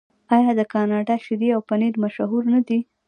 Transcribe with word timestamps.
آیا 0.35 0.51
د 0.59 0.61
کاناډا 0.73 1.15
شیدې 1.25 1.49
او 1.55 1.61
پنیر 1.69 1.93
مشهور 2.03 2.43
نه 2.53 2.59
دي؟ 2.67 2.79